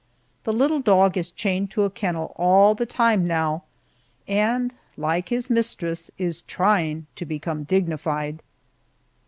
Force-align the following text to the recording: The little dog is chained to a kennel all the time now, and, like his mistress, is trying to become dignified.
The 0.45 0.51
little 0.51 0.79
dog 0.79 1.15
is 1.15 1.29
chained 1.29 1.69
to 1.69 1.83
a 1.83 1.91
kennel 1.91 2.33
all 2.35 2.73
the 2.73 2.87
time 2.87 3.27
now, 3.27 3.65
and, 4.27 4.73
like 4.97 5.29
his 5.29 5.47
mistress, 5.47 6.09
is 6.17 6.41
trying 6.41 7.05
to 7.17 7.23
become 7.23 7.65
dignified. 7.65 8.41